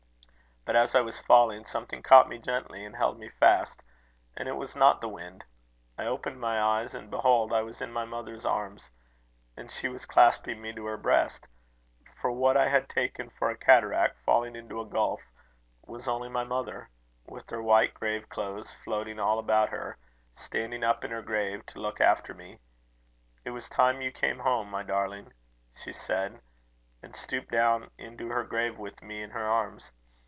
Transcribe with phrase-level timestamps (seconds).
[0.63, 3.81] But as I was falling, something caught me gently, and held me fast,
[4.37, 5.43] and it was not the wind.
[5.97, 7.51] I opened my eyes, and behold!
[7.51, 8.91] I was in my mother's arms,
[9.57, 11.47] and she was clasping me to her breast;
[12.21, 15.19] for what I had taken for a cataract falling into a gulf,
[15.87, 16.91] was only my mother,
[17.25, 19.97] with her white grave clothes floating all about her,
[20.35, 22.59] standing up in her grave, to look after me.
[23.43, 25.33] 'It was time you came home, my darling,'
[25.75, 26.39] she said,
[27.01, 29.91] and stooped down into her grave with me in her arms.